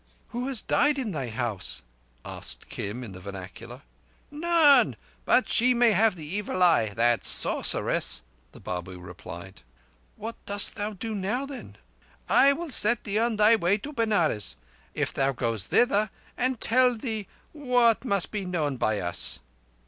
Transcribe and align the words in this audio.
"Who 0.29 0.47
has 0.47 0.61
died 0.61 0.97
in 0.97 1.11
thy 1.11 1.29
house?" 1.29 1.83
asked 2.25 2.69
Kim 2.69 3.03
in 3.03 3.11
the 3.11 3.19
vernacular. 3.19 3.83
"None. 4.31 4.95
But 5.25 5.47
she 5.47 5.75
may 5.75 5.91
have 5.91 6.15
the 6.15 6.25
Evil 6.25 6.63
Eye—that 6.63 7.23
sorceress," 7.23 8.23
the 8.51 8.59
Babu 8.59 8.99
replied. 8.99 9.61
"What 10.15 10.43
dost 10.47 10.73
thou 10.75 10.93
do 10.93 11.13
now, 11.13 11.45
then?" 11.45 11.75
"I 12.27 12.51
will 12.51 12.71
set 12.71 13.03
thee 13.03 13.19
on 13.19 13.35
thy 13.35 13.55
way 13.55 13.77
to 13.77 13.93
Benares, 13.93 14.57
if 14.95 15.13
thou 15.13 15.33
goest 15.33 15.69
thither, 15.69 16.09
and 16.35 16.59
tell 16.59 16.95
thee 16.97 17.27
what 17.53 18.03
must 18.03 18.31
be 18.31 18.43
known 18.43 18.77
by 18.77 18.99
Us." 18.99 19.39